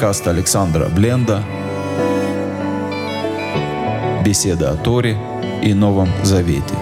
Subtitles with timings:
[0.00, 1.44] Подкаст Александра Бленда.
[4.24, 5.14] Беседа о Торе
[5.62, 6.74] и Новом Завете.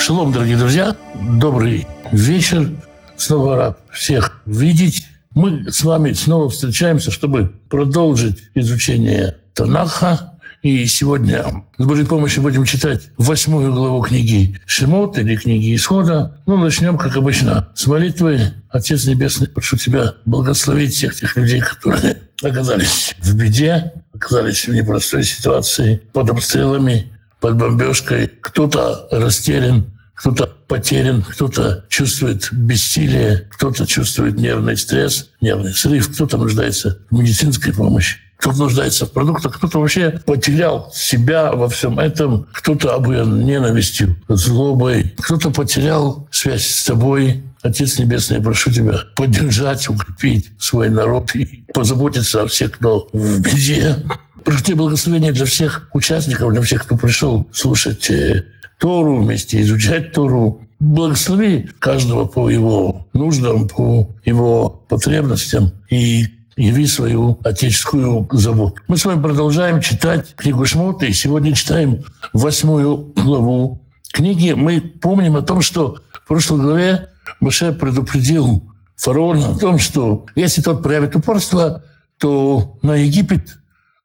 [0.00, 0.96] Шалом, дорогие друзья.
[1.38, 2.72] Добрый вечер.
[3.16, 5.06] Снова рад всех видеть.
[5.36, 10.31] Мы с вами снова встречаемся, чтобы продолжить изучение Танаха,
[10.62, 16.40] и сегодня с Божьей помощью будем читать восьмую главу книги Шимот или книги Исхода.
[16.46, 18.54] Ну, начнем, как обычно, с молитвы.
[18.70, 25.24] Отец Небесный, прошу Тебя благословить всех тех людей, которые оказались в беде, оказались в непростой
[25.24, 28.30] ситуации, под обстрелами, под бомбежкой.
[28.40, 37.00] Кто-то растерян, кто-то потерян, кто-то чувствует бессилие, кто-то чувствует нервный стресс, нервный срыв, кто-то нуждается
[37.10, 42.92] в медицинской помощи кто-то нуждается в продуктах, кто-то вообще потерял себя во всем этом, кто-то
[42.92, 47.44] обуян ненавистью, злобой, кто-то потерял связь с тобой.
[47.62, 53.40] Отец Небесный, я прошу тебя поддержать, укрепить свой народ и позаботиться о всех, кто в
[53.40, 53.98] беде.
[54.44, 58.44] Прошу тебя благословения для всех участников, для всех, кто пришел слушать э,
[58.80, 60.62] Тору вместе, изучать Тору.
[60.80, 65.70] Благослови каждого по его нуждам, по его потребностям.
[65.90, 68.76] И яви свою отеческую заботу.
[68.88, 74.52] Мы с вами продолжаем читать книгу Шмота, и сегодня читаем восьмую главу книги.
[74.52, 77.08] Мы помним о том, что в прошлой главе
[77.40, 78.62] Моше предупредил
[78.96, 81.84] фараона о том, что если тот проявит упорство,
[82.18, 83.58] то на Египет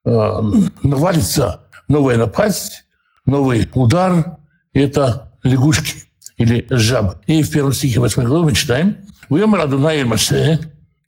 [0.05, 0.41] э,
[0.83, 2.85] навалится новая напасть,
[3.25, 4.37] новый удар.
[4.73, 6.03] Это лягушки
[6.37, 7.17] или жабы.
[7.27, 8.97] И в первом стихе 8 главы мы читаем
[9.29, 10.59] «Вьем Радунай Моше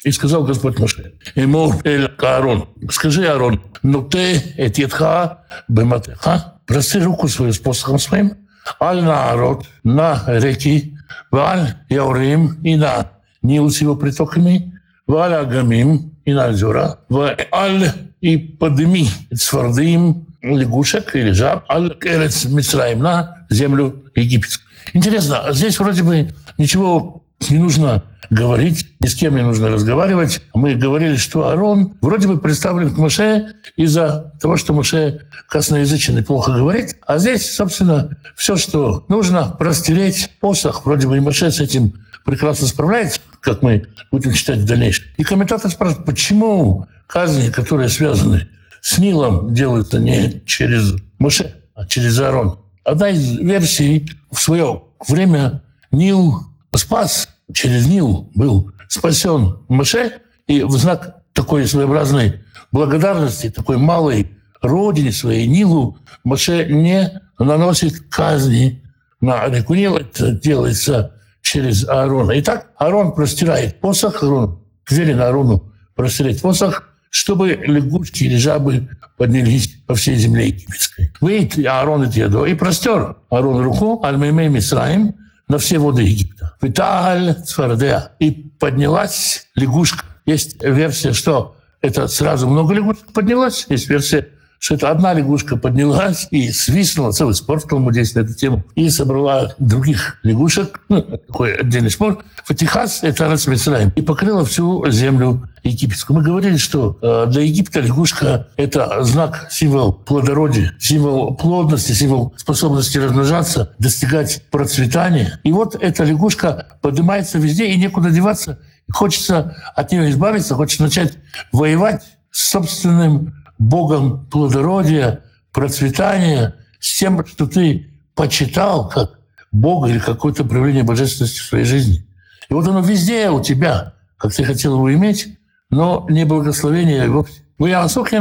[0.04, 7.28] и сказал Господь Моше, ему эль Аарон, скажи, Аарон, ну ты этитха бематеха, прости руку
[7.28, 8.38] свою с посохом своим,
[8.80, 10.98] аль народ на реки,
[11.32, 13.12] валь яурим и на
[13.42, 21.32] Нил с его притоками, валь агамим и на озера, валь и подними цвардым лягушек или
[21.32, 24.68] жаб, аль керец Мицраим на землю египетскую.
[24.94, 27.19] Интересно, здесь вроде бы ничего
[27.50, 30.42] не нужно говорить, ни с кем не нужно разговаривать.
[30.54, 36.22] Мы говорили, что Арон вроде бы представлен к Моше из-за того, что Моше косноязычен и
[36.22, 36.98] плохо говорит.
[37.06, 40.86] А здесь, собственно, все, что нужно, простереть посох.
[40.86, 45.06] Вроде бы и Моше с этим прекрасно справляется, как мы будем читать в дальнейшем.
[45.18, 48.48] И комментатор спрашивает, почему казни, которые связаны
[48.82, 52.60] с Нилом, делаются не через Моше, а через Арон.
[52.84, 60.72] Одна из версий в свое время Нил спас через Нил, был спасен Моше, и в
[60.72, 62.42] знак такой своеобразной
[62.72, 64.32] благодарности, такой малой
[64.62, 68.84] родине своей, Нилу, Моше не наносит казни
[69.22, 69.98] на реку Нил.
[69.98, 72.34] Это делается через Аарона.
[72.40, 79.96] Итак, Аарон простирает посох, Аарон, велено Аарону простирать посох, чтобы лягушки или жабы поднялись по
[79.96, 81.12] всей земле египетской.
[81.20, 85.16] Выйдет Аарон и Теодо и простер Аарон руку, Аль-Меймей Мисраим,
[85.50, 86.54] на все воды Египта.
[86.62, 88.12] Виталь Цвардеа.
[88.20, 90.06] И поднялась лягушка.
[90.26, 93.66] Есть версия, что это сразу много лягушек поднялось.
[93.68, 98.34] Есть версия, что это одна лягушка поднялась и свистнула, целый спор в Талмуде на эту
[98.34, 102.24] тему, и собрала других лягушек, ну, такой отдельный спор.
[102.46, 106.18] Фатихас— это Рацмисраем, и покрыла всю землю египетскую.
[106.18, 112.98] Мы говорили, что э, для Египта лягушка— это знак, символ плодородия, символ плодности, символ способности
[112.98, 115.40] размножаться, достигать процветания.
[115.44, 118.60] И вот эта лягушка поднимается везде, и некуда деваться.
[118.92, 121.14] Хочется от нее избавиться, хочется начать
[121.52, 129.20] воевать с собственным Богом плодородия, процветания, с тем, что ты почитал как
[129.52, 132.06] Бога или какое-то проявление божественности в своей жизни.
[132.50, 135.38] И вот оно везде у тебя, как ты хотел его иметь,
[135.70, 137.28] но не благословение его.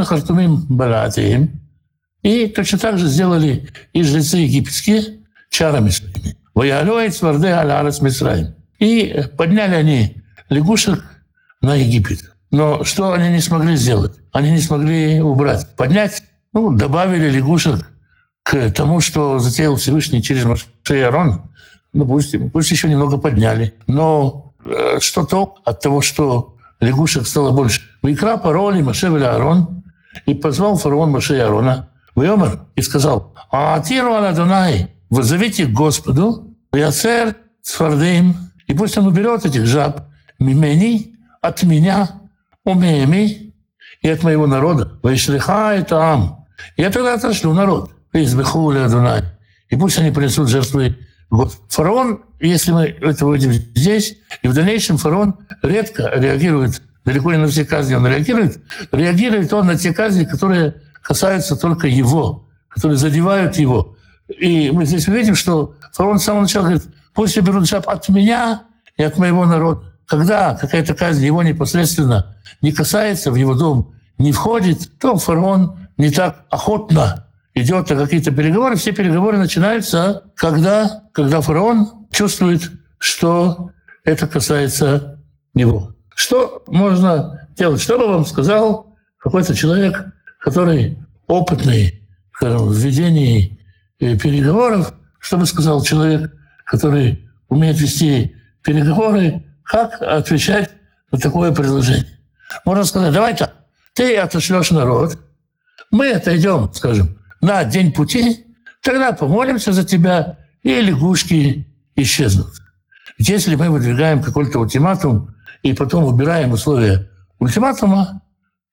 [0.04, 1.60] Хартумим балатиим.
[2.22, 5.20] И точно так же сделали и жрецы египетские
[5.50, 6.36] чарами своими.
[8.78, 10.16] И подняли они
[10.48, 11.04] лягушек
[11.60, 12.32] на Египет.
[12.50, 14.16] Но что они не смогли сделать?
[14.32, 15.74] Они не смогли убрать.
[15.76, 16.22] Поднять,
[16.52, 17.90] ну, добавили лягушек
[18.42, 21.42] к тому, что затеял Всевышний через Моше и Арон.
[21.92, 23.74] Ну, пусть, еще немного подняли.
[23.86, 27.82] Но э, что толк от того, что лягушек стало больше?
[28.02, 29.84] Вайкра пароли Моше и Арон
[30.26, 36.56] и позвал фараон Моше и Арона Вайомер и сказал, а Тиру Аладунай, вызовите к Господу,
[36.72, 38.34] Яцер Цфардим,
[38.66, 40.08] и пусть он уберет этих жаб,
[40.38, 42.17] мимени, от меня,
[42.68, 43.54] умеями
[44.00, 44.98] и от моего народа.
[45.02, 46.46] Вайшлиха это ам.
[46.76, 47.90] Я тогда отошлю народ.
[48.12, 50.96] И пусть они принесут жертвы
[51.30, 51.66] Господа.
[51.68, 57.48] Фараон, если мы это увидим здесь, и в дальнейшем фараон редко реагирует, далеко не на
[57.48, 58.60] все казни он реагирует,
[58.92, 63.96] реагирует он на те казни, которые касаются только его, которые задевают его.
[64.28, 66.84] И мы здесь увидим, что фараон с самого начала говорит,
[67.14, 68.62] пусть берут жаб от меня
[68.96, 69.87] и от моего народа.
[70.08, 76.10] Когда какая-то казнь его непосредственно не касается, в его дом не входит, то фараон не
[76.10, 78.76] так охотно идет на какие-то переговоры.
[78.76, 83.70] Все переговоры начинаются, когда, когда фараон чувствует, что
[84.04, 85.20] это касается
[85.54, 85.94] него.
[86.14, 87.80] Что можно делать?
[87.80, 90.06] Что бы вам сказал какой-то человек,
[90.40, 92.08] который опытный
[92.38, 93.58] скажем, в ведении
[93.98, 96.32] э, переговоров, что бы сказал человек,
[96.64, 100.70] который умеет вести переговоры, как отвечать
[101.12, 102.18] на такое предложение?
[102.64, 103.54] Можно сказать, давай так,
[103.92, 105.18] ты отошлешь народ,
[105.90, 108.46] мы отойдем, скажем, на день пути,
[108.82, 111.66] тогда помолимся за тебя, и лягушки
[111.96, 112.52] исчезнут.
[113.18, 118.22] Если мы выдвигаем какой-то ультиматум и потом убираем условия ультиматума,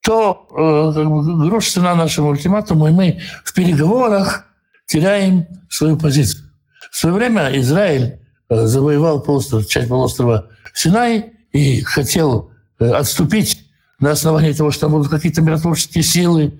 [0.01, 4.45] то э, грош цена нашему ультиматуму, и мы в переговорах
[4.85, 6.49] теряем свою позицию.
[6.91, 13.65] В свое время Израиль завоевал полуостров, часть полуострова Синай и хотел э, отступить
[13.99, 16.59] на основании того, что там будут какие-то миротворческие силы,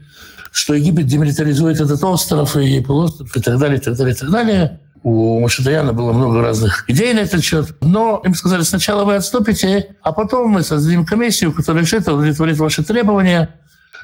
[0.51, 4.29] что Египет демилитаризует этот остров и полуостров и так далее, и так далее, и так
[4.29, 4.79] далее.
[5.03, 7.75] У Машидаяна было много разных идей на этот счет.
[7.81, 12.83] Но им сказали, сначала вы отступите, а потом мы создадим комиссию, которая решит удовлетворит ваши
[12.83, 13.53] требования.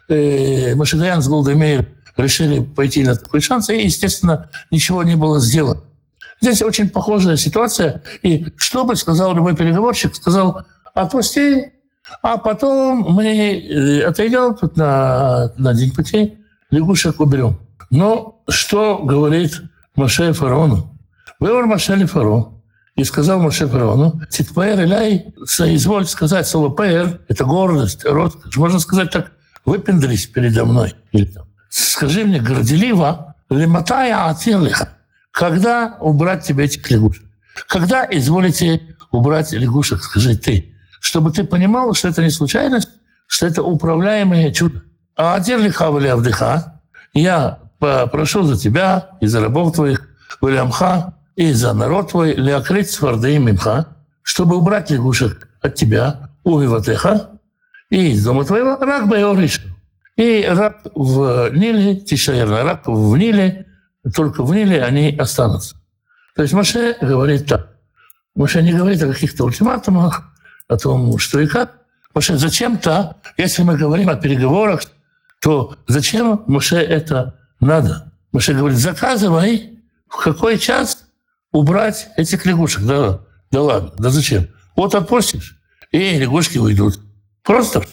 [0.10, 1.88] И Машидаян с Голдемейр
[2.18, 5.82] решили пойти на такой шанс, и, естественно, ничего не было сделано.
[6.42, 8.04] Здесь очень похожая ситуация.
[8.24, 10.16] И что бы сказал любой переговорщик?
[10.16, 11.72] Сказал, отпусти,
[12.22, 16.38] а потом мы э, отойдем тут на, на день пути,
[16.72, 17.60] лягушек уберем.
[17.90, 19.62] Но что говорит
[19.96, 20.98] Маше фараону?
[21.40, 22.62] Выбор Маше ли фараон?
[22.96, 28.58] И сказал Маше фараону, Титпаэр Иляй, соизволь сказать слово паэр, это гордость, роскошь.
[28.58, 29.32] Можно сказать так,
[29.66, 30.96] выпендрись передо мной.
[31.12, 34.90] Или там, скажи мне горделиво, лиматая атилиха,
[35.32, 37.24] когда убрать тебе этих лягушек?
[37.68, 38.82] Когда изволите
[39.12, 42.90] убрать лягушек, скажи ты, чтобы ты понимал, что это не случайность,
[43.28, 44.84] что это управляемое чудо.
[45.16, 46.82] А один лиха вали авдыха,
[47.14, 50.08] я прошу за тебя и за рабов твоих,
[50.40, 53.88] валямха, и за народ твой, леокрит сварды мимха,
[54.22, 57.32] чтобы убрать лягушек от тебя, увиватеха,
[57.90, 59.62] и из дома твоего рак байориш.
[60.18, 63.68] И рак в Ниле, тишаерно, рак в Ниле,
[64.14, 65.76] только в Ниле они останутся.
[66.36, 67.76] То есть Маше говорит так.
[68.36, 70.24] Маше не говорит о каких-то ультиматумах,
[70.68, 71.78] о том, что и как.
[72.14, 74.82] Маше зачем-то, если мы говорим о переговорах,
[75.42, 78.12] то зачем Маше это надо?
[78.32, 81.06] Маше говорит, заказывай, в какой час
[81.52, 82.84] убрать этих лягушек.
[82.84, 83.22] Да,
[83.52, 84.48] да ладно, да зачем?
[84.76, 85.58] Вот отпустишь,
[85.92, 87.00] и лягушки уйдут.
[87.44, 87.84] Просто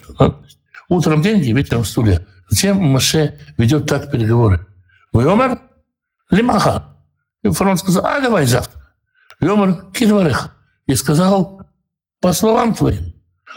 [0.89, 2.27] утром деньги, вечером стулья.
[2.49, 4.67] Зачем Маше ведет так переговоры?
[5.13, 5.59] Войомер
[6.31, 6.97] лимаха.
[7.43, 8.81] И фараон сказал, а давай завтра.
[9.41, 10.55] Войомер кидварех.
[10.87, 11.63] И сказал,
[12.21, 13.15] по словам твоим,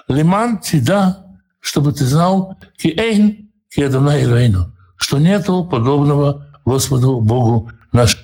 [0.07, 1.25] лиман тида,
[1.59, 8.24] чтобы ты знал, киэйн киадана ирейну, что нету подобного Господу Богу нашему.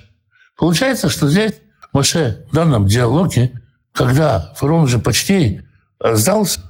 [0.56, 1.54] Получается, что здесь
[1.92, 5.62] Моше в данном диалоге, когда фараон уже почти
[6.00, 6.60] сдался,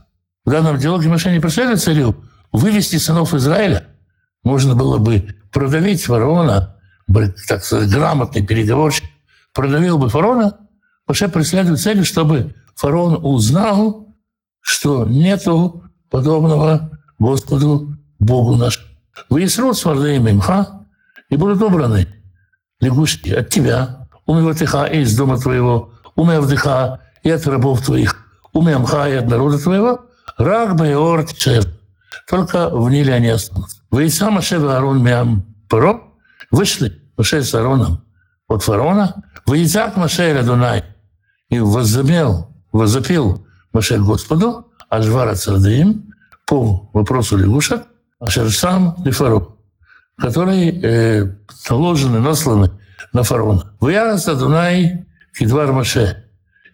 [0.45, 2.17] в данном диалоге Моше не преследует царю
[2.53, 3.89] вывести сынов Израиля.
[4.45, 6.78] Можно было бы продавить фараона,
[7.47, 9.05] так сказать, грамотный переговорщик,
[9.55, 10.59] продавил бы фараона,
[11.07, 14.09] Моше преследует целью, чтобы фараон узнал,
[14.61, 18.87] что нету подобного Господу Богу нашему.
[19.31, 20.87] Выяснут свардеем имха,
[21.31, 22.07] и будут убраны
[22.81, 28.17] лягушки от тебя, умя ватыха и из дома твоего, умя вдыха и от рабов твоих,
[28.53, 30.77] умя мха и от народа твоего, рак
[31.29, 31.65] тишер.
[32.29, 33.81] Только в Ниле они останутся.
[33.91, 36.08] Вы сам Аше Аарон Миам Паро
[36.51, 38.05] вышли, Маше с Аароном
[38.49, 40.85] от фараона, и так Маше Радунай,
[41.49, 46.15] и воззамел возопил Маше Господу, Ажвара Цардеим,
[46.47, 47.83] по вопросу лягушек,
[48.21, 49.59] Ашерсам Лифару,
[50.17, 51.37] которые э,
[51.69, 52.71] наложены, насланы
[53.13, 53.75] на фараона.
[53.81, 55.07] «Вяз Адунай
[55.39, 56.25] Кидвар Маше».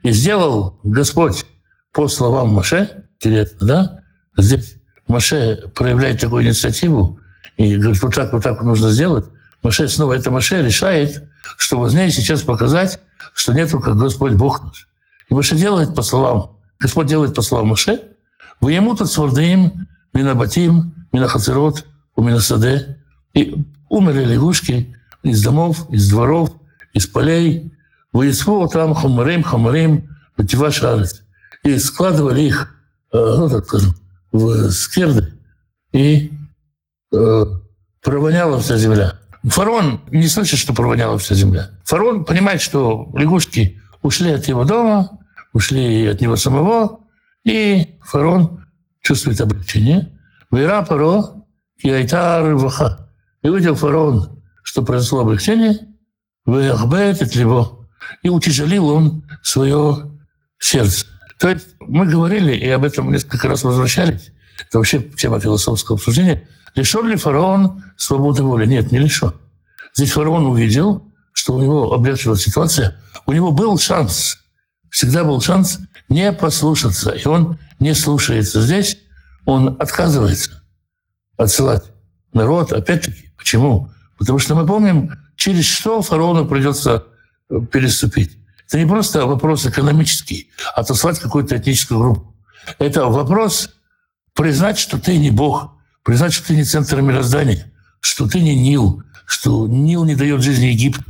[0.03, 1.45] И сделал Господь
[1.93, 4.01] по словам Маше, интересно, да?
[4.37, 4.77] Здесь
[5.09, 7.19] Маше проявляет такую инициативу
[7.57, 9.27] и говорит, вот так, вот так нужно сделать.
[9.65, 11.25] Маше снова, это Маше решает,
[11.57, 13.01] что возьми сейчас показать,
[13.35, 14.89] что нету, как Господь Бог наш.
[15.29, 18.03] И Маше делает по словам, Господь делает по словам Маше,
[18.61, 22.99] вы ему тут свардеем, минабатим, минахацерот, у минасаде.
[23.33, 23.55] И
[23.89, 26.53] умерли лягушки из домов, из дворов,
[26.93, 27.73] из полей,
[28.13, 31.23] Воисву там хамарим, хамарим, арец.
[31.65, 32.77] И складывали их,
[33.13, 33.95] э, ну, так скажем,
[34.31, 35.33] в скирды,
[35.93, 36.33] и
[37.13, 37.45] э,
[38.03, 39.19] провоняла вся земля.
[39.45, 41.71] Фарон не слышит, что провоняла вся земля.
[41.85, 45.19] Фарон понимает, что лягушки ушли от его дома,
[45.53, 47.01] ушли от него самого,
[47.45, 48.65] и фарон
[49.03, 50.19] чувствует облегчение.
[50.51, 51.45] Вера паро
[51.79, 53.11] и айтар ваха.
[53.43, 55.79] И увидел фараон, что произошло облегчение,
[56.47, 57.87] выахбет от него,
[58.23, 60.11] и утяжелил он свое
[60.59, 61.07] сердце.
[61.39, 66.49] То есть мы говорили, и об этом несколько раз возвращались, это вообще тема философского обсуждения,
[66.75, 68.67] лишен ли фараон свободы воли?
[68.67, 69.35] Нет, не лишен.
[69.95, 74.39] Здесь фараон увидел, что у него облегчилась ситуация, у него был шанс,
[74.91, 75.79] всегда был шанс
[76.09, 78.61] не послушаться, и он не слушается.
[78.61, 78.99] Здесь
[79.45, 80.63] он отказывается
[81.37, 81.85] отсылать
[82.33, 82.73] народ.
[82.73, 83.91] Опять-таки, почему?
[84.19, 87.05] Потому что мы помним, через что фараону придется
[87.51, 88.39] э, переступить.
[88.67, 92.35] Это не просто вопрос экономический, отослать какую-то этническую группу.
[92.79, 93.71] Это вопрос
[94.33, 95.74] признать, что ты не Бог,
[96.05, 100.67] признать, что ты не центр мироздания, что ты не Нил, что Нил не дает жизни
[100.67, 101.03] Египту,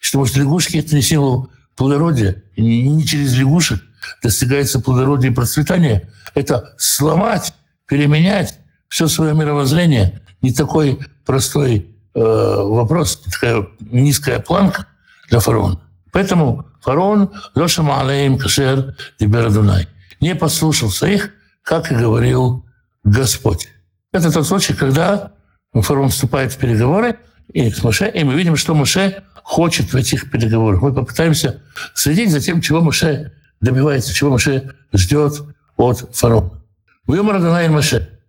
[0.00, 2.42] что, может, лягушки— это не символ плодородия.
[2.54, 3.82] И не через лягушек
[4.22, 6.10] достигается плодородие и процветание.
[6.34, 7.54] Это сломать,
[7.86, 10.20] переменять все свое мировоззрение.
[10.42, 14.86] Не такой простой э, вопрос, такая низкая планка
[15.30, 15.80] для фараона.
[16.10, 19.88] Поэтому фараон Леша Маалеем Кашер Диберадунай
[20.20, 21.30] не послушался их,
[21.62, 22.66] как и говорил
[23.02, 23.68] Господь.
[24.12, 25.32] Это тот случай, когда
[25.72, 27.18] фараон вступает в переговоры
[27.52, 30.82] и с Моше, и мы видим, что Моше хочет в этих переговорах.
[30.82, 31.62] Мы попытаемся
[31.94, 35.42] следить за тем, чего Моше добивается, чего Моше ждет
[35.76, 36.62] от фараона.
[37.06, 38.20] Вымар Данай Моше.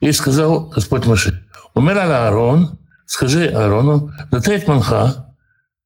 [0.00, 5.34] И сказал Господь Моше, умер Аарон, скажи Аарону, да ты манха,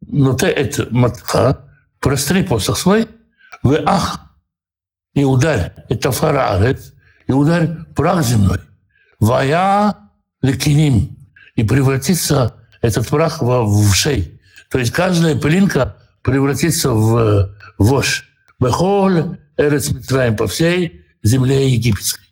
[0.01, 1.61] но ты это матха,
[2.01, 3.09] простри посох свой,
[3.63, 4.21] вы ах,
[5.15, 6.93] и ударь, это фараарец,
[7.27, 8.59] и ударь прах земной.
[9.21, 9.97] Вая
[10.43, 11.17] лекиним,
[11.55, 14.41] и превратится этот прах в, в шей.
[14.71, 18.27] То есть каждая пылинка превратится в вошь.
[18.59, 19.91] Бехоль эрец
[20.37, 22.25] по всей земле египетской.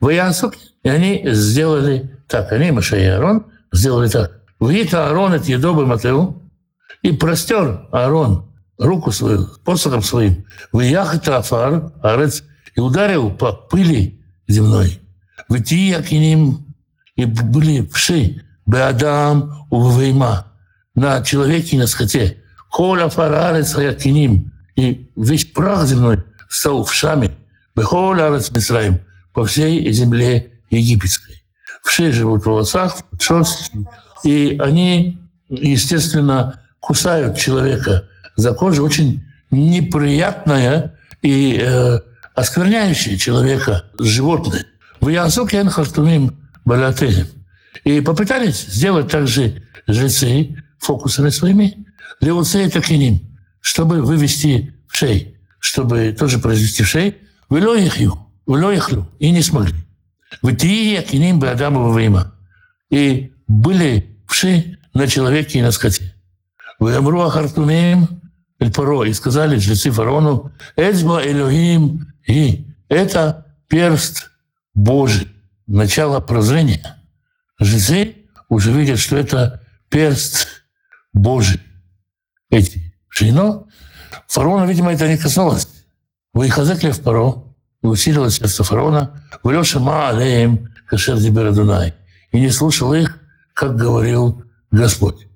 [0.00, 2.50] В Ясук, и они сделали так.
[2.52, 4.40] Они, Маша и Аарон, сделали так.
[4.60, 6.42] Вита Аарон от Едобы Матеу,
[7.02, 12.42] и простер Аарон руку свою, посохом своим, в Яхата Афар, Арец,
[12.74, 15.01] и ударил по пыли земной.
[17.16, 20.46] И были вши, Беадам Увейма,
[20.94, 22.38] на человеке и на скоте.
[22.70, 27.30] Коля Фарарец Якиним, и весь прах земной стал вшами.
[27.74, 29.00] Бехоля Арец Мисраим,
[29.32, 31.42] по всей земле египетской.
[31.82, 33.44] Вши живут в волосах, в
[34.24, 35.18] и они,
[35.48, 42.00] естественно, кусают человека за кожу очень неприятное и э,
[42.34, 44.66] оскверняющее человека животное.
[45.02, 47.26] В Янсук Ян Хартумим Балятелем.
[47.82, 51.84] И попытались сделать также жрецы фокусами своими,
[52.20, 53.20] леуцея такиним,
[53.60, 57.18] чтобы вывести в шей, чтобы тоже произвести в шей,
[57.48, 58.16] в Илоихью,
[58.46, 59.74] в Илоихлю, и не смогли.
[60.40, 62.32] В Тии Акиним бы Адамова Вейма.
[62.88, 66.14] И были вши на человеке и на скоте.
[66.78, 68.08] В Амруа Хартумеем
[68.60, 74.31] Эль-Паро, и сказали жрецы фараону, Эцба Элохим, и это перст
[74.74, 75.28] Божий,
[75.66, 76.98] начало прозрения–
[77.64, 78.16] жрецы
[78.48, 80.48] уже видят, что это перст
[81.12, 81.60] Божий.
[82.50, 83.66] Эти Шино.
[84.28, 85.68] Фараона, видимо, это не касалось.
[86.32, 87.44] Выхазек в Паро,
[87.82, 91.94] и усилилось сердце фараона, «Влеша ма алеем кашер Дунай».
[92.30, 93.18] И не слушал их,
[93.54, 95.26] как говорил Господь.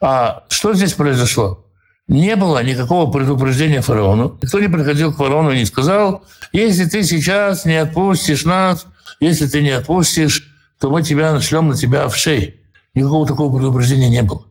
[0.00, 1.65] А что здесь произошло?
[2.08, 4.38] Не было никакого предупреждения фараону.
[4.40, 8.86] Никто не приходил к фараону и не сказал, если ты сейчас не отпустишь нас,
[9.20, 12.54] если ты не отпустишь то мы тебя нашлем на тебя в шею.
[12.94, 14.44] Никакого такого предупреждения не было.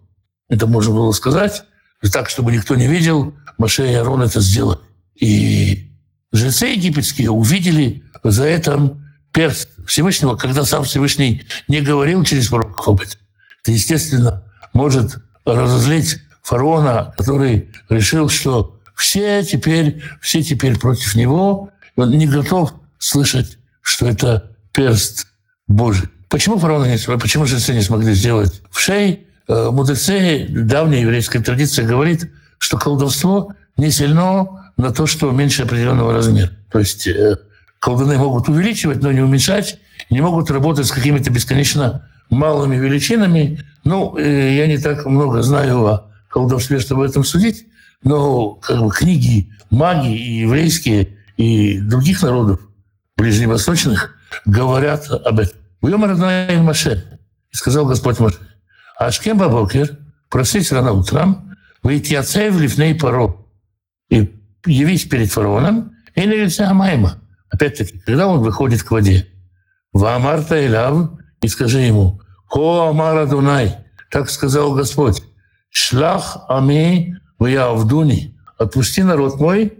[0.50, 1.64] Это можно было сказать,
[2.12, 4.80] так, чтобы никто не видел, Маше и Арон это сделали.
[5.16, 5.92] И
[6.32, 8.98] жрецы египетские увидели за это
[9.32, 13.20] перст Всевышнего, когда сам Всевышний не говорил через пророков об этом.
[13.64, 14.44] Это, естественно,
[14.74, 22.74] может разозлить фараона, который решил, что все теперь, все теперь против него, он не готов
[23.00, 25.28] слышать, что это перст
[25.68, 26.08] Божий.
[26.30, 29.28] Почему фараоны не почему жрецы не смогли сделать в шей?
[29.48, 36.14] Э, мудрецы, давняя еврейская традиция говорит, что колдовство не сильно на то, что меньше определенного
[36.14, 36.52] размера.
[36.72, 37.38] То есть э,
[37.80, 39.80] колдуны могут увеличивать, но не уменьшать,
[40.12, 43.64] не могут работать с какими-то бесконечно малыми величинами.
[43.84, 47.66] Ну, э, я не так много знаю о колдовстве, чтобы об этом судить,
[48.04, 52.60] Но как бы книги маги и еврейские, и других народов,
[53.16, 55.58] ближневосточных, говорят об этом.
[55.80, 57.20] Уйом Радонай Маше,
[57.52, 58.40] сказал Господь Маше,
[59.00, 59.98] Ашкем Бабокер,
[60.30, 63.38] просить рано утром, выйти отцев лифней паро,
[64.10, 64.30] и
[64.66, 67.22] явись перед фараоном, и на лице Амайма.
[67.50, 69.28] Опять-таки, когда он выходит к воде.
[69.94, 73.78] Ваамарта Илав, и скажи ему, Ко Амара Дунай,
[74.12, 75.24] так сказал Господь,
[75.76, 79.74] шлах ами в Явдуни, отпусти народ мой,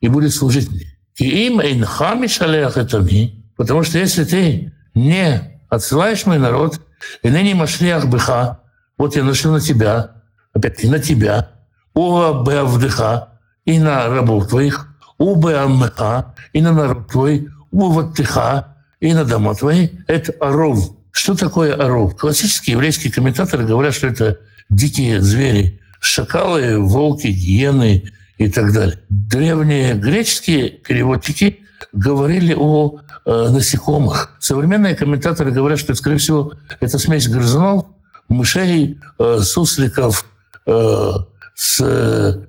[0.00, 0.96] и будет служить мне.
[1.16, 6.80] И им эйнхами шалех это ми, потому что если ты не отсылаешь мой народ,
[7.22, 8.60] и ныне машлях быха,
[8.98, 10.10] вот я нашлю на тебя,
[10.52, 11.50] опять-таки на тебя,
[11.94, 13.28] у бэвдыха,
[13.64, 19.54] и на рабов твоих, у бэаммеха, и на народ твой, у ваттыха, и на дома
[19.54, 19.88] твои.
[20.06, 20.90] Это оров.
[21.10, 22.16] Что такое оров?
[22.16, 24.38] Классические еврейские комментаторы говорят, что это
[24.68, 25.80] дикие звери.
[26.00, 28.98] Шакалы, волки, гиены и так далее.
[29.08, 31.60] Древние греческие переводчики
[31.92, 34.36] говорили о э, насекомых.
[34.38, 37.86] Современные комментаторы говорят, что, скорее всего, это смесь грызунов,
[38.28, 40.24] мышей, э, сусликов
[40.66, 41.10] э,
[41.54, 42.44] с, э,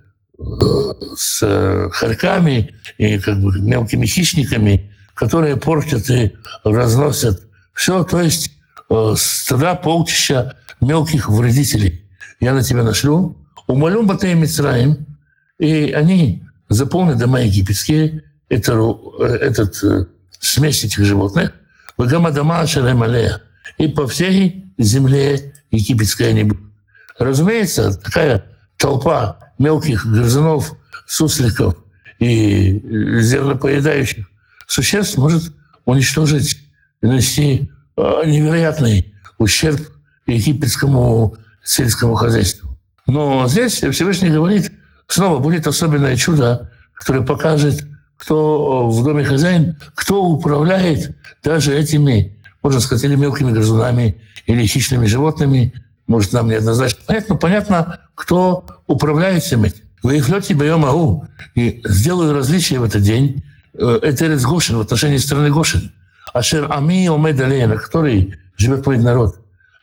[1.15, 6.33] с хорьками и как бы мелкими хищниками, которые портят и
[6.63, 7.41] разносят
[7.73, 8.03] все.
[8.03, 8.51] То есть
[8.89, 12.05] э, стада полчища мелких вредителей.
[12.39, 13.37] Я на тебя нашлю.
[13.67, 15.05] Умолю Батей Мицраим,
[15.59, 18.73] и они заполнят дома египетские, это,
[19.19, 20.05] э, этот э,
[20.39, 21.53] смесь этих животных,
[21.97, 23.41] Вагама дома Шалемалея,
[23.77, 26.63] и по всей земле египетской они будут.
[27.17, 28.45] Разумеется, такая
[28.77, 30.73] толпа мелких грызунов,
[31.05, 31.75] сусликов
[32.19, 32.81] и
[33.19, 34.25] зернопоедающих
[34.67, 35.53] существ может
[35.85, 36.57] уничтожить
[37.01, 39.81] нанести невероятный ущерб
[40.27, 41.35] египетскому
[41.69, 42.77] сельскому хозяйству.
[43.07, 44.71] Но здесь Всевышний говорит,
[45.07, 47.85] снова будет особенное чудо, которое покажет,
[48.17, 55.05] кто в доме хозяин, кто управляет даже этими, можно сказать, или мелкими грызунами, или хищными
[55.05, 55.73] животными.
[56.07, 59.85] Может, нам неоднозначно понятно, понятно, кто управляет всем этим.
[60.01, 63.43] Вы их лете могу и сделаю различие в этот день.
[63.73, 65.91] Э, это Эрец Гошин в отношении страны Гошин.
[66.33, 69.35] Ашер Ами Омед Алея, который живет твой народ.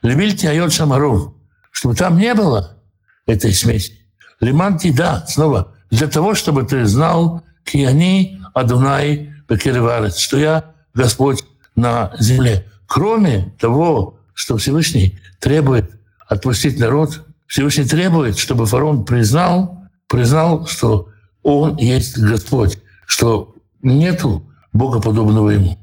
[0.03, 1.33] Любильте Айот Шамаров,
[1.77, 2.79] чтобы там не было
[3.27, 3.93] этой смеси.
[4.41, 12.15] Лиманти, да, снова, для того, чтобы ты знал, Киани Адунай Бекереварец, что я Господь на
[12.19, 12.67] земле.
[12.87, 15.91] Кроме того, что Всевышний требует
[16.27, 21.11] отпустить народ, Всевышний требует, чтобы фараон признал, признал, что
[21.43, 25.79] он есть Господь, что нету Бога подобного ему.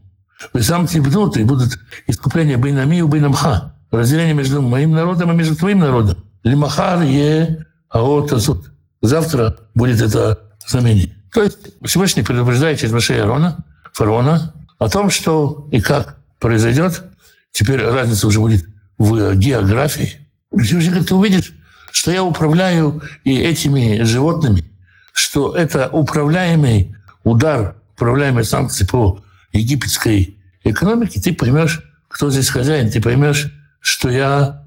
[0.54, 1.78] Вы сам тибнут, и будут
[2.08, 6.18] искупления бейнами и бейнамха, разделение между моим народом и между твоим народом.
[6.44, 8.72] Лимахар е аот азут.
[9.02, 11.16] Завтра будет это знамение.
[11.32, 17.04] То есть Всевышний предупреждает через Машея Арона, фараона, о том, что и как произойдет.
[17.52, 18.66] Теперь разница уже будет
[18.98, 20.28] в географии.
[20.52, 21.54] Всевышний говорит, ты увидишь,
[21.92, 24.66] что я управляю и этими животными,
[25.12, 33.00] что это управляемый удар, управляемые санкции по египетской экономике, ты поймешь, кто здесь хозяин, ты
[33.02, 33.52] поймешь,
[33.84, 34.66] что я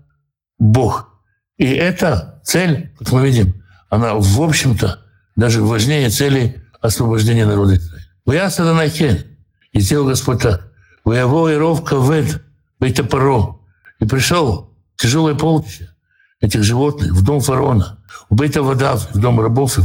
[0.58, 1.08] Бог.
[1.56, 5.00] И эта цель, как мы видим, она, в общем-то,
[5.36, 8.04] даже важнее цели освобождения народа Израиля.
[8.26, 9.24] «Вая саданайкен»
[9.72, 10.70] и сделал Господь так.
[11.04, 12.42] «Ваяво и ров кавед
[12.78, 13.58] бейтапаро»
[14.00, 15.94] и пришел тяжелое полчища
[16.40, 19.78] этих животных в дом фараона, в бейта вода, в дом рабов,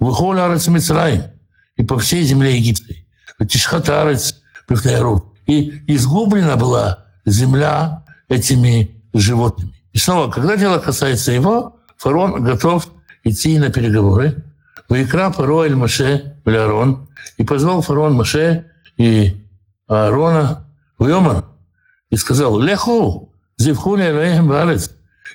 [0.00, 0.68] в Ихоль Арец
[1.76, 3.06] и по всей земле египетской.
[3.48, 4.40] Тишхат Арец
[5.46, 9.74] И изгублена была земля этими животными.
[9.92, 12.88] И снова, когда дело касается его, фараон готов
[13.22, 14.44] идти на переговоры.
[14.88, 17.08] Ваикра Паро Эль Маше Аарон.
[17.38, 19.40] И позвал фараон Маше и
[19.86, 20.66] Аарона
[20.98, 21.44] в Йоман.
[22.10, 24.90] И сказал, Леху, зевхули Элеем Барец.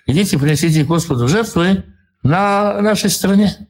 [0.06, 1.84] Идите, принесите Господу жертвы
[2.24, 3.68] на нашей стране.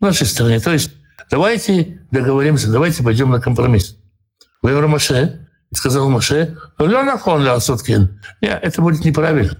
[0.00, 0.60] В нашей стране.
[0.60, 0.90] То есть
[1.30, 3.96] давайте договоримся, давайте пойдем на компромисс.
[4.62, 6.56] Вайор Маше, сказал Маше.
[8.40, 9.58] Нет, это будет неправильно.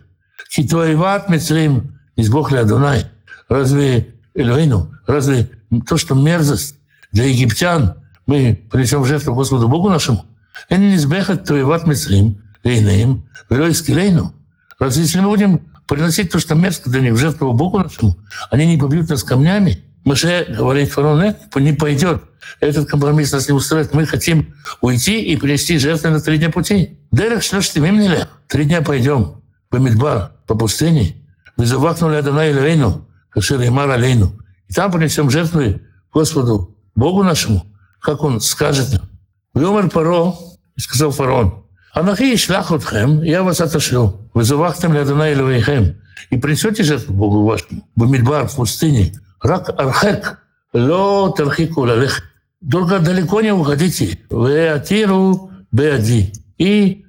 [0.51, 3.07] Хитоеват Мицрим, из Бог ля Дунай.
[3.49, 5.51] Разве Элоину, разве
[5.87, 6.77] то, что мерзость
[7.13, 7.95] для египтян,
[8.27, 10.25] мы принесем жертву Господу Богу нашему?
[10.69, 14.35] Это не избегать Тоеват Мицрим, Лейнеем, Лейну.
[14.79, 18.17] Разве если мы будем приносить то, что мерзко для них, в жертву Богу нашему,
[18.51, 19.85] они не побьют нас камнями?
[20.07, 22.23] Маше говорит фараон, нет, не пойдет.
[22.61, 23.93] Этот компромисс нас не устраивает.
[23.93, 27.01] Мы хотим уйти и принести жертвы на три дня пути.
[27.11, 28.29] Дерех что ж ты мимнили?
[28.47, 31.17] Три дня пойдем по Мидбар, по пустыне.
[31.57, 34.33] Вы завакнули Адана Илейну, Кашир Имар Алейну.
[34.69, 35.83] И там принесем жертвы
[36.15, 37.67] Господу, Богу нашему,
[38.01, 39.11] как он скажет нам.
[39.55, 40.35] Вымер Паро,
[40.77, 44.31] и сказал фараон, Анахи ишлях отхем, я вас отошлю.
[44.35, 45.97] Вызывахтем лядана илвейхем.
[46.31, 47.89] И принесете жертву Богу вашему.
[47.97, 49.13] Бамидбар в пустыне.
[49.43, 50.39] Рак архек.
[50.73, 52.23] Ло тархику лалех.
[52.71, 54.19] Только далеко не уходите.
[54.31, 56.33] Веатиру беади.
[56.59, 57.05] И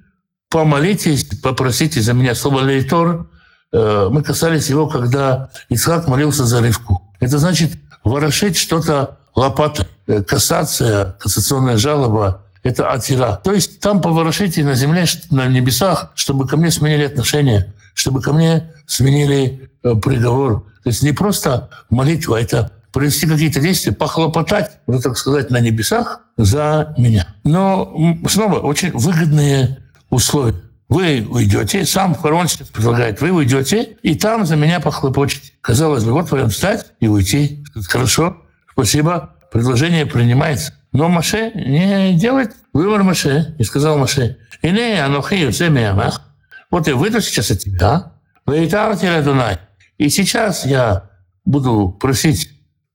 [0.50, 3.28] помолитесь, попросите за меня слово лейтор.
[3.72, 7.12] Э, мы касались его, когда Исхак молился за рыбку.
[7.20, 7.72] Это значит
[8.04, 9.86] ворошить что-то лопатой.
[10.06, 13.40] Э, кассация, кассационная жалоба– это атира.
[13.44, 18.32] То есть там поворошите на земле, на небесах, чтобы ко мне сменили отношения, чтобы ко
[18.32, 20.66] мне сменили э, приговор.
[20.88, 26.22] То есть не просто молитва, это провести какие-то действия, похлопотать, ну, так сказать, на небесах
[26.38, 27.34] за меня.
[27.44, 27.94] Но
[28.26, 30.54] снова очень выгодные условия.
[30.88, 35.52] Вы уйдете, сам сейчас предлагает, вы уйдете, и там за меня похлопочете.
[35.60, 37.62] Казалось бы, вот вам встать и уйти.
[37.86, 38.38] Хорошо,
[38.72, 40.72] спасибо, предложение принимается.
[40.92, 43.56] Но Маше не делает выбор Маше.
[43.58, 46.22] И сказал Маше, «Ине анохи миамах».
[46.70, 48.12] Вот я выйду сейчас от тебя,
[48.46, 49.58] «Вейтар Дунай».
[49.98, 51.10] И сейчас я
[51.44, 52.50] буду просить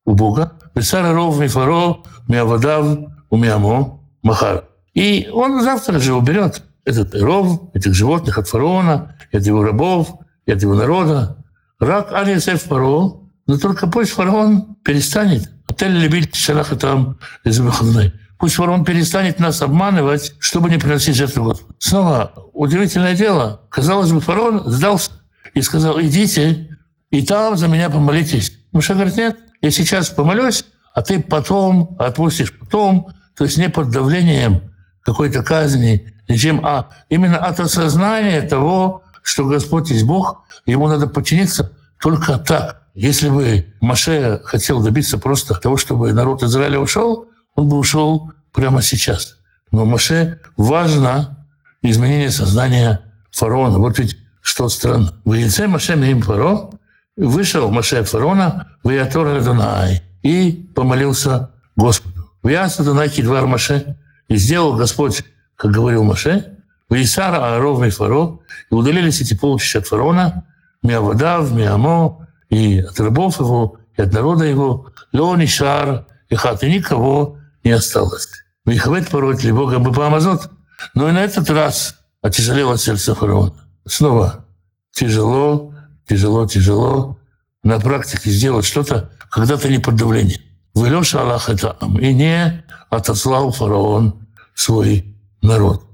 [0.05, 2.97] у Бога, «Бесара ров мифаро, миавадав,
[3.29, 4.65] умиамо, махар».
[4.93, 10.61] И он завтра же уберет этот ров, этих животных от фараона, от его рабов, от
[10.61, 11.37] его народа.
[11.79, 18.13] Рак Алисеф Фаро, но только пусть фараон перестанет Отель любить шараха там из выходной.
[18.37, 21.75] Пусть фараон перестанет нас обманывать, чтобы не приносить жертву Господу.
[21.79, 23.61] Снова удивительное дело.
[23.69, 25.11] Казалось бы, фараон сдался
[25.53, 26.72] и сказал, идите,
[27.13, 28.57] и там за меня помолитесь.
[28.71, 33.91] Муша говорит, нет, я сейчас помолюсь, а ты потом отпустишь потом, то есть не под
[33.91, 34.73] давлением
[35.03, 41.71] какой-то казни, ничем, а именно от осознания того, что Господь есть Бог, ему надо подчиниться
[42.01, 42.81] только так.
[42.95, 48.81] Если бы Маше хотел добиться просто того, чтобы народ Израиля ушел, он бы ушел прямо
[48.81, 49.37] сейчас.
[49.71, 51.45] Но Маше важно
[51.83, 53.77] изменение сознания фараона.
[53.77, 55.13] Вот ведь что странно.
[55.25, 56.71] В яйце Маше Мим Фаро
[57.15, 62.31] вышел Маше фараона в Ятор Дунай и помолился Господу.
[62.41, 63.97] В Яса Дунай Кидвар Маше
[64.27, 65.23] и сделал Господь,
[65.55, 66.57] как говорил Маше,
[66.89, 70.45] в Исара Ааров Фаро, и удалились эти полчища от фараона,
[70.81, 77.37] Миавадав, Миамо, и от рабов его, и от народа его, Леони Шар, и хаты никого
[77.63, 78.27] не осталось.
[78.65, 80.49] Вихвет пороть ли Бога бы помазот.
[80.93, 83.53] Но и на этот раз отяжелело сердце фараона.
[83.85, 84.45] Снова
[84.91, 85.72] тяжело,
[86.07, 87.19] тяжело, тяжело
[87.63, 90.41] на практике сделать что-то, когда ты не под давлением.
[90.73, 95.85] Вылеша Аллах это и не отослал фараон свой народ.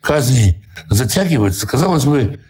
[0.00, 1.66] Казни затягиваются.
[1.66, 2.40] Казалось бы,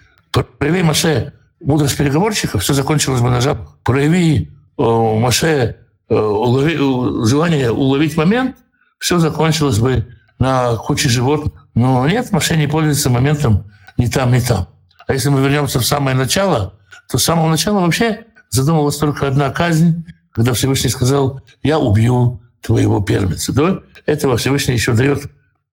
[0.59, 3.77] прояви Маше мудрость переговорщиков, все закончилось бы на жабах.
[3.83, 5.77] Прояви э, Маше
[6.09, 6.77] э, улови,
[7.27, 8.57] желание уловить момент,
[8.98, 10.07] все закончилось бы
[10.38, 11.68] на куче животных.
[11.75, 14.68] Но нет, Маше не пользуется моментом ни там, ни там.
[15.07, 16.75] А если мы вернемся в самое начало,
[17.12, 23.03] то с самого начала вообще задумывалась только одна казнь, когда Всевышний сказал, я убью твоего
[23.03, 23.53] первенца.
[23.53, 25.31] До этого Всевышний еще дает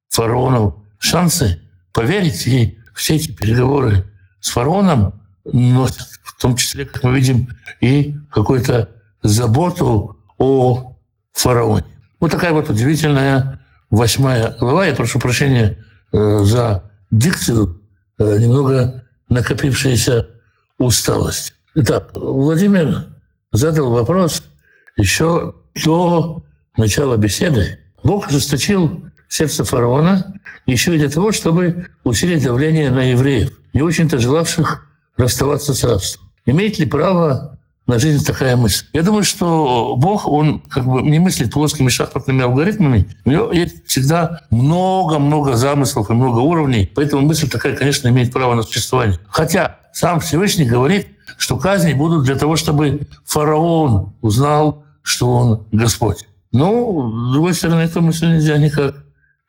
[0.09, 1.61] фараону шансы
[1.93, 4.03] поверить, и все эти переговоры
[4.41, 5.13] с фараоном
[5.45, 7.47] носят, в том числе, как мы видим,
[7.79, 8.89] и какую-то
[9.23, 10.97] заботу о
[11.31, 11.85] фараоне.
[12.19, 14.85] Вот такая вот удивительная восьмая глава.
[14.87, 15.77] Я прошу прощения
[16.11, 17.81] э, за дикцию,
[18.17, 20.27] э, немного накопившаяся
[20.79, 21.53] усталость.
[21.75, 23.05] Итак, Владимир
[23.51, 24.43] задал вопрос
[24.97, 25.53] еще
[25.85, 26.43] до
[26.77, 27.79] начала беседы.
[28.03, 30.33] Бог ожесточил сердце фараона
[30.65, 34.87] еще и для того, чтобы усилить давление на евреев, не очень-то желавших
[35.17, 36.29] расставаться с рабством.
[36.45, 38.85] Имеет ли право на жизнь такая мысль?
[38.93, 43.07] Я думаю, что Бог, он как бы не мыслит плоскими шахматными алгоритмами.
[43.25, 46.91] У него есть всегда много-много замыслов и много уровней.
[46.95, 49.19] Поэтому мысль такая, конечно, имеет право на существование.
[49.27, 56.27] Хотя сам Всевышний говорит, что казни будут для того, чтобы фараон узнал, что он Господь.
[56.51, 58.95] Но, с другой стороны, эту мысль нельзя никак.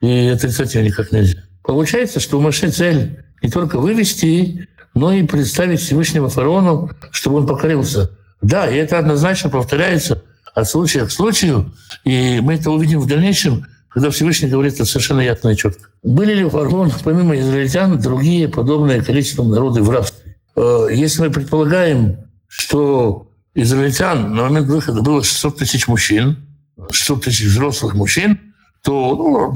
[0.00, 1.42] И отрицать ее никак нельзя.
[1.62, 7.46] Получается, что у Маше цель не только вывести но и представить Всевышнего фараону, чтобы он
[7.46, 8.11] покорился.
[8.42, 10.22] Да, и это однозначно повторяется
[10.55, 11.72] от случая к случаю,
[12.05, 15.90] и мы это увидим в дальнейшем, когда Всевышний говорит это совершенно ясно и четко.
[16.03, 20.30] Были ли у фараона, помимо израильтян, другие подобные количеством народы в рабстве?
[20.61, 26.37] Э, если мы предполагаем, что израильтян на момент выхода было 600 тысяч мужчин,
[26.90, 28.38] 600 тысяч взрослых мужчин,
[28.83, 29.55] то, ну,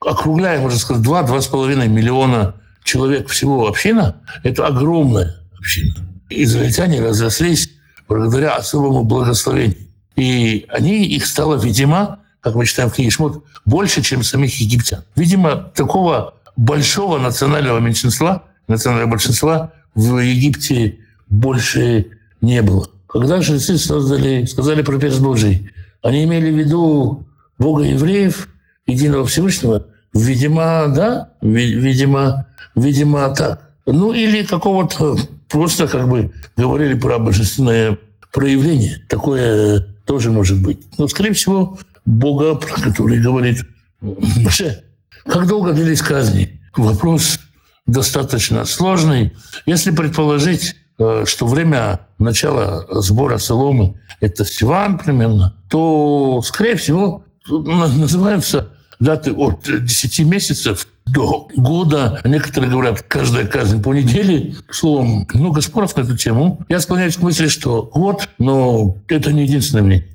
[0.00, 2.54] округляем, можно сказать, 2-2,5 миллиона
[2.84, 5.94] человек всего община– это огромная община.
[6.30, 7.70] Израильтяне разрослись
[8.08, 9.88] благодаря особому благословению.
[10.14, 15.02] И они, их стало, видимо, как мы читаем в книге Шмот, больше, чем самих египтян.
[15.16, 22.06] Видимо, такого большого национального меньшинства, национального большинства в Египте больше
[22.40, 22.88] не было.
[23.08, 25.70] Когда жрецы создали, сказали про перст Божий,
[26.02, 27.26] они имели в виду
[27.58, 28.48] Бога евреев,
[28.86, 29.86] единого Всевышнего?
[30.14, 33.70] Видимо, да, видимо, видимо так.
[33.86, 35.16] Ну или какого-то
[35.48, 37.98] просто как бы говорили про божественное
[38.32, 39.02] проявление.
[39.08, 40.78] Такое тоже может быть.
[40.98, 43.64] Но, скорее всего, Бога, про который говорит
[44.00, 44.82] Моше.
[45.24, 46.60] Как долго длились казни?
[46.76, 47.40] Вопрос
[47.86, 49.32] достаточно сложный.
[49.64, 58.70] Если предположить, э, что время начала сбора соломы– это Сиван примерно, то, скорее всего, называются
[58.98, 62.20] даты от 10 месяцев до года.
[62.24, 64.54] Некоторые говорят, каждая казнь по неделе.
[64.70, 66.64] Словом, много споров на эту тему.
[66.68, 70.08] Я склоняюсь к мысли, что год, но это не единственное мнение.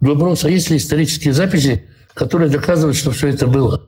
[0.00, 1.84] Вопрос, а есть ли исторические записи,
[2.14, 3.82] которые доказывают, что все это было?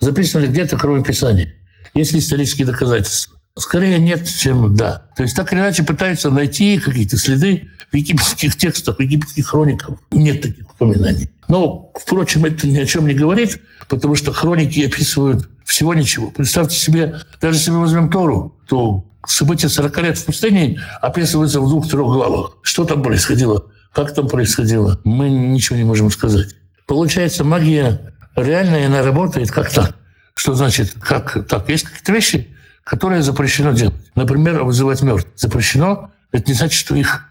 [0.00, 1.54] Записано ли где-то, кроме Писания?
[1.96, 3.38] Есть ли исторические доказательства?
[3.58, 5.06] Скорее нет, чем да.
[5.16, 9.96] То есть так или иначе пытаются найти какие-то следы в египетских текстах, в египетских хрониках.
[10.12, 11.30] Нет таких упоминаний.
[11.48, 16.30] Но, впрочем, это ни о чем не говорит, потому что хроники описывают всего ничего.
[16.30, 21.68] Представьте себе, даже если мы возьмем Тору, то события 40 лет в пустыне описываются в
[21.68, 22.58] двух-трех главах.
[22.60, 23.64] Что там происходило?
[23.94, 25.00] Как там происходило?
[25.04, 26.56] Мы ничего не можем сказать.
[26.86, 29.96] Получается, магия реальная, она работает как так.
[30.36, 31.68] Что значит, как так?
[31.70, 33.96] Есть какие-то вещи, которые запрещено делать.
[34.14, 35.32] Например, вызывать мертвых.
[35.34, 37.26] Запрещено, это не значит, что их,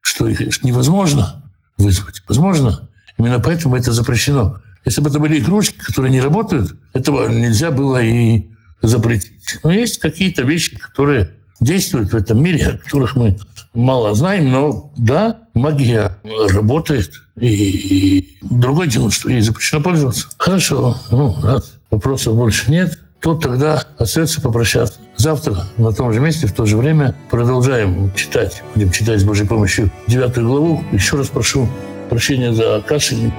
[0.00, 1.42] что их невозможно
[1.76, 2.22] вызвать.
[2.28, 2.88] Возможно.
[3.18, 4.58] Именно поэтому это запрещено.
[4.84, 8.48] Если бы это были игрушки, которые не работают, этого нельзя было и
[8.80, 9.58] запретить.
[9.64, 13.38] Но есть какие-то вещи, которые действуют в этом мире, о которых мы
[13.74, 17.12] мало знаем, но да, магия работает.
[17.36, 20.28] И, и другое дело, что ей запрещено пользоваться.
[20.38, 24.98] Хорошо, ну, раз вопросов больше нет, то тогда остается попрощаться.
[25.16, 28.62] Завтра на том же месте, в то же время продолжаем читать.
[28.74, 30.84] Будем читать с Божьей помощью девятую главу.
[30.92, 31.68] Еще раз прошу
[32.08, 33.32] прощения за кашель,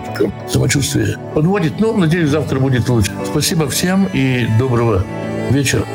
[0.48, 1.80] самочувствие подводит.
[1.80, 3.12] Но, надеюсь, завтра будет лучше.
[3.26, 5.04] Спасибо всем и доброго
[5.50, 5.86] вечера.